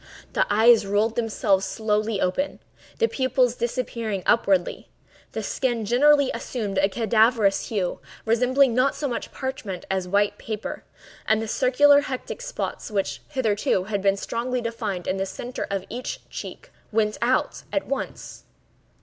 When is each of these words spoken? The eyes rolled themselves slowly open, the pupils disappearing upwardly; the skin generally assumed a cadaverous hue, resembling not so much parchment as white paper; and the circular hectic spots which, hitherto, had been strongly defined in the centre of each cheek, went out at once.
The 0.33 0.47
eyes 0.49 0.83
rolled 0.87 1.15
themselves 1.15 1.63
slowly 1.63 2.19
open, 2.19 2.59
the 2.97 3.05
pupils 3.07 3.53
disappearing 3.57 4.23
upwardly; 4.25 4.89
the 5.33 5.43
skin 5.43 5.85
generally 5.85 6.31
assumed 6.33 6.79
a 6.79 6.89
cadaverous 6.89 7.67
hue, 7.67 7.99
resembling 8.25 8.73
not 8.73 8.95
so 8.95 9.07
much 9.07 9.31
parchment 9.31 9.85
as 9.91 10.07
white 10.07 10.39
paper; 10.39 10.83
and 11.27 11.39
the 11.39 11.47
circular 11.47 12.01
hectic 12.01 12.41
spots 12.41 12.89
which, 12.89 13.21
hitherto, 13.29 13.83
had 13.83 14.01
been 14.01 14.17
strongly 14.17 14.59
defined 14.59 15.05
in 15.07 15.17
the 15.17 15.25
centre 15.27 15.67
of 15.69 15.85
each 15.87 16.27
cheek, 16.31 16.71
went 16.91 17.19
out 17.21 17.61
at 17.71 17.85
once. 17.85 18.43